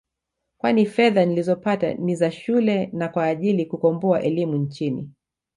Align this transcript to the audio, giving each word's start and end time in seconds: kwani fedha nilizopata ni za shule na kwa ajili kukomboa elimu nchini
kwani 0.57 0.85
fedha 0.85 1.25
nilizopata 1.25 1.93
ni 1.93 2.15
za 2.15 2.31
shule 2.31 2.85
na 2.93 3.07
kwa 3.07 3.25
ajili 3.25 3.65
kukomboa 3.65 4.21
elimu 4.21 4.57
nchini 4.57 5.09